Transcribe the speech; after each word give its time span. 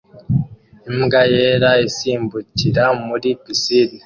Imbwa 0.89 1.21
yera 1.33 1.71
isimbukira 1.87 2.83
muri 3.05 3.29
pisine 3.41 3.97